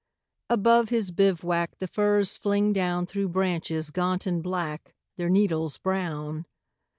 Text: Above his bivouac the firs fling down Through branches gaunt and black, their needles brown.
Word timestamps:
Above 0.49 0.89
his 0.89 1.11
bivouac 1.11 1.77
the 1.77 1.87
firs 1.87 2.35
fling 2.35 2.73
down 2.73 3.05
Through 3.05 3.29
branches 3.29 3.91
gaunt 3.91 4.25
and 4.25 4.41
black, 4.41 4.95
their 5.17 5.29
needles 5.29 5.77
brown. 5.77 6.47